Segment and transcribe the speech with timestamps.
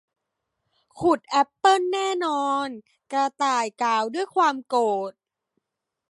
[0.99, 2.67] ขุดแอปเปิลแน่นอน
[3.11, 5.11] กระต่ายกล่าวด้วยความโกรธ